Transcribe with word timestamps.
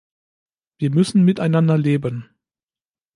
Wir 0.79 0.89
müssen 0.89 1.25
miteinander 1.25 1.77
leben. 1.77 2.27